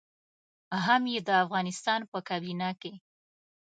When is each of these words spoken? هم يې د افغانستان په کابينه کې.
هم 0.85 1.01
يې 1.13 1.19
د 1.27 1.29
افغانستان 1.43 1.99
په 2.11 2.19
کابينه 2.27 2.69
کې. 2.81 2.93